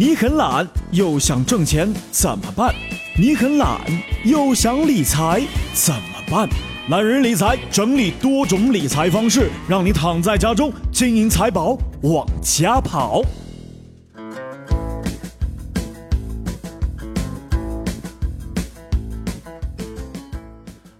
[0.00, 2.74] 你很懒又想挣钱怎么办？
[3.18, 3.78] 你很懒
[4.24, 5.42] 又想理财
[5.74, 6.48] 怎么办？
[6.88, 13.20] 懒人理财整理多种理财方式，让你躺在家中，金银财宝往家跑。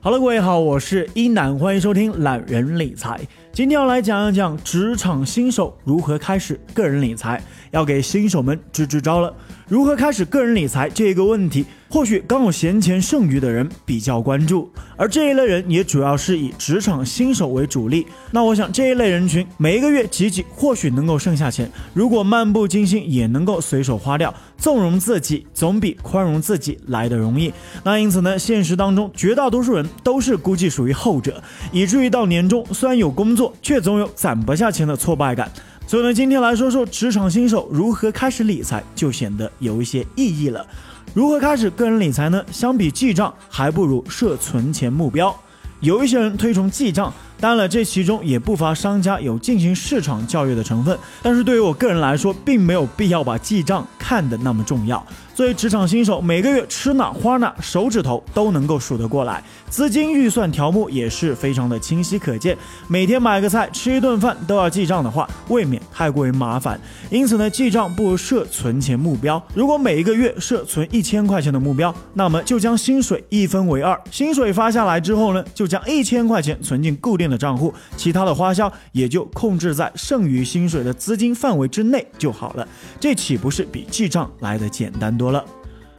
[0.03, 3.21] Hello，各位好，我是一楠，欢迎收听懒人理财。
[3.53, 7.39] 今天要来讲一讲职场新手如何开始个人理财，
[7.71, 9.31] 要给新手们支支招了。
[9.69, 11.67] 如何开始个人理财这个问题？
[11.93, 18.07] 或许刚有闲钱剩余的人比较关注，而这一类人也主要是以职场新手为主力。
[18.31, 27.53] 那我想这一类人群每一个月挤挤，或许能够剩下钱，如果漫不经心也能够随手花掉，纵容自己总比宽容自己来的容易。
[27.83, 35.51] 那因此呢，现实当中绝大多数人都是估计属于后者，以至于到年终虽然有工作，却总有攒不下钱的挫败感。
[35.89, 40.65] 所以呢，今天来说说职场新手如何开始理财，就显得有一些意义了。
[41.13, 42.45] 如何开始个人理财呢？
[42.53, 45.35] 相比记账，还不如设存钱目标。
[45.81, 50.97] 有一些人推崇记账，当然了，这其中也不乏商家有进行市场教育的成分。
[51.21, 55.05] 但是对于我个人来说，并没有必要把记账看得那么重要。
[55.41, 62.55] 作为职场新手，每个月吃哪花哪，手指头都能够数得过来，资金预算条目也是非常的清晰可见。
[62.89, 66.79] 每天买个菜、吃一顿饭都要记账的话，未免太过于麻烦。
[67.09, 69.43] 因此呢，记账不如设存钱目标。
[69.55, 82.69] 如果每一个月设存一千块钱的目标，那么就将薪水一分为二，薪水发下来之后呢，就将一千块钱存进固定的账户，其他的花销也就控制在剩余薪水的资金范围之内就好了。
[83.01, 85.30] 这岂不是比记账来的简单多？
[85.31, 85.45] 了，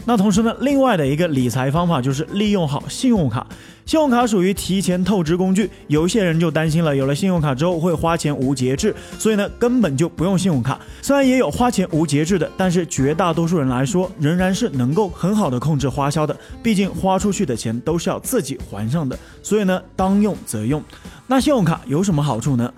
[0.06, 3.46] 那同时呢，另外的一个理财方法就是利用好信用卡。
[3.86, 10.80] 信用卡属于提前透支工具，有一些人就担心了，有了信用卡之后会花钱无节制，所以呢，根本就不用信用卡。
[11.02, 16.36] 虽然也有花钱无节制的，但是绝大多数人来说，仍然是能够很好的控制花销的。
[16.64, 20.82] 毕竟花出去的钱都是要自己还上的，所以呢，当用则用。
[21.28, 22.72] 那信用卡有什么好处呢？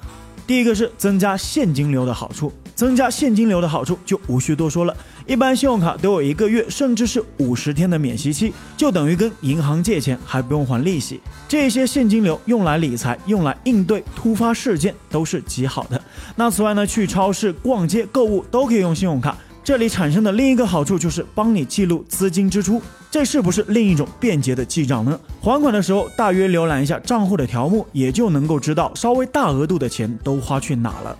[0.47, 4.95] 第一个是增加现金流的好处，增加现金流的好处就无需多说了。
[5.25, 11.21] 一般信用卡都有一个月，甚至是五十天的免息期，就等于跟银行借钱还不用还利息。
[11.47, 16.01] 这些现金流用来理财，用来应对突发事件都是极好的。
[16.35, 19.37] 那此外呢，去超市逛街购物都可以用信用卡。
[19.63, 25.17] 这里产生的另一个好处就是帮你记录资金支出，这是不是另一种便捷的记账呢？
[25.39, 31.17] 还款的时候大约浏览一下账户的条目，也就能够知道稍微大额度的钱都花去哪了。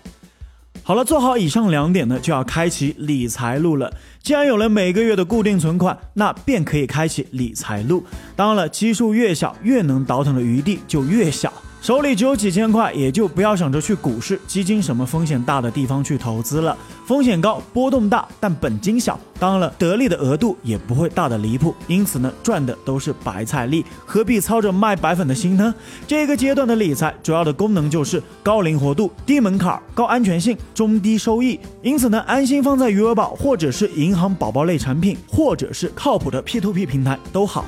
[0.85, 3.89] 好了，做好以上两点呢，就要开启理财路了。
[4.21, 8.03] 既然有了每个月的固定存款，那便可以开启理财路。
[8.35, 11.53] 当然了，基数越小，越能倒腾的余地就越小。
[11.83, 16.77] 手里只有几千块，也就不要想着去股市、基金什么风险大的地方去投资了。
[17.05, 21.75] 风险高，波动大，但本金小，当然了，得利的额度也不会大的离谱。
[21.87, 25.75] 因此呢，赚的都是白菜利，何必操着卖白粉的心呢？
[26.07, 31.59] 这个阶段的理财主要的功能就是高灵活度、低门槛、高安全性、中低收益。
[31.81, 37.65] 因此呢，安心放在余额宝，或者是银行宝宝类产品，或者是靠谱的 P2P 平台都好。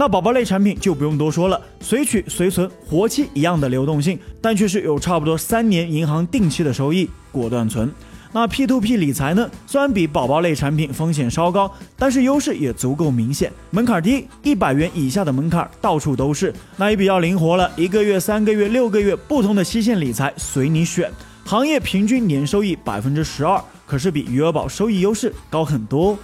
[0.00, 7.92] 那宝宝类产品就不用多说了，随取随存，活期一样的流动性，但却是有差不多三年银行定期的收益，果断存。
[8.30, 9.50] 那 P2P 理财呢？
[9.66, 21.10] 虽然比宝宝类产品风险稍高，但是优势也足够明显，门槛低，一百元以下的门槛到处都是，那也比较灵活了，一个月、三个月、六个月不同的期限理财随你选。
[21.44, 26.16] 行业平均年收益百分之十二，可是比余额宝收益优势高很多。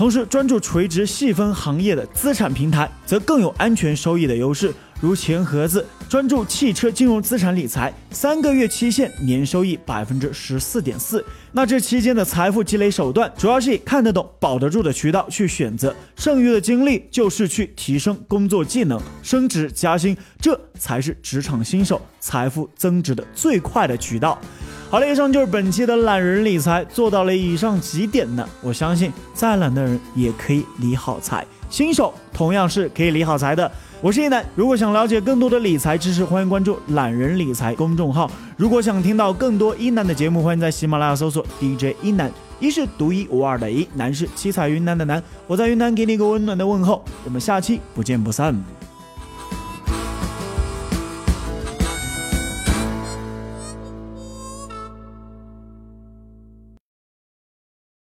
[0.00, 4.72] 同时，专注垂直细分行业的资产平台，则更有安全收益的优势。
[4.98, 11.22] 如钱盒子专注汽车金融资产理财，三个月期限年收益百分之十四点四。
[11.52, 24.40] 那这期间的财富积累手段，主要是以看得懂、保得住的渠道去选择，剩余的精力就是去提升工作技能、升职加薪，这才是职场新手财富增值的最快的渠道。
[24.90, 28.44] 好了，以上就是本期的懒人理财，做到了以上几点呢？
[28.60, 33.70] 我相信再懒的人也可以理好财，新手同样是可以理好财的。
[34.00, 38.28] 我是一楠，如果想了解更多的理财知识，欢迎关注懒人理财公众号。
[38.56, 42.28] 如果想听到更多一楠的节目，欢迎在喜马拉雅搜索 DJ 一楠，
[42.58, 45.22] 一是独一无二的一，楠是七彩云南的南。
[45.46, 48.60] 我在云南给你一个温暖的问候，我们下期不见不散。